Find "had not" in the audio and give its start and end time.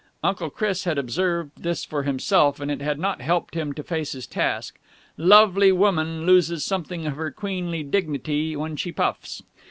2.81-3.21